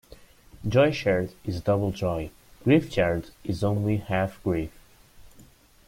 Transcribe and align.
Joy 0.67 0.89
shared 0.89 1.31
is 1.45 1.61
double 1.61 1.91
joy; 1.91 2.31
grief 2.63 2.91
shared 2.91 3.29
is 3.43 3.63
only 3.63 3.97
half 3.97 4.41
grief. 4.41 4.71